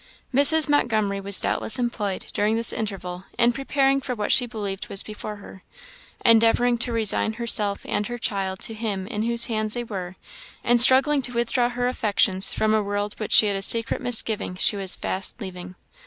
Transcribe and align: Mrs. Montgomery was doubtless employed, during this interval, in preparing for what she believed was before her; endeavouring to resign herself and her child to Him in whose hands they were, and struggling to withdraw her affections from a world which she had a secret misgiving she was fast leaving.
Mrs. 0.33 0.67
Montgomery 0.67 1.21
was 1.21 1.39
doubtless 1.39 1.77
employed, 1.77 2.25
during 2.33 2.55
this 2.55 2.73
interval, 2.73 3.25
in 3.37 3.51
preparing 3.53 4.01
for 4.01 4.15
what 4.15 4.31
she 4.31 4.47
believed 4.47 4.87
was 4.89 5.03
before 5.03 5.35
her; 5.35 5.61
endeavouring 6.25 6.79
to 6.79 6.91
resign 6.91 7.33
herself 7.33 7.85
and 7.85 8.07
her 8.07 8.17
child 8.17 8.57
to 8.61 8.73
Him 8.73 9.05
in 9.05 9.21
whose 9.21 9.45
hands 9.45 9.75
they 9.75 9.83
were, 9.83 10.15
and 10.63 10.81
struggling 10.81 11.21
to 11.21 11.33
withdraw 11.33 11.69
her 11.69 11.87
affections 11.87 12.51
from 12.51 12.73
a 12.73 12.81
world 12.81 13.13
which 13.19 13.31
she 13.31 13.45
had 13.45 13.55
a 13.55 13.61
secret 13.61 14.01
misgiving 14.01 14.55
she 14.55 14.75
was 14.75 14.95
fast 14.95 15.39
leaving. 15.39 15.75